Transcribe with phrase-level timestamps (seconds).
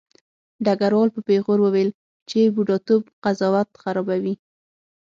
[0.65, 1.89] ډګروال په پیغور وویل
[2.29, 4.35] چې بوډاتوب قضاوت خرابوي